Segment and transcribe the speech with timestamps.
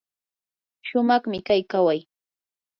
[0.87, 1.99] shumaqmi kay kaway.